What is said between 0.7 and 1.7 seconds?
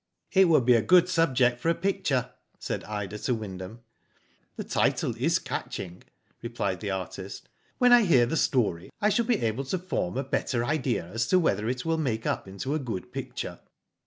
a good subject for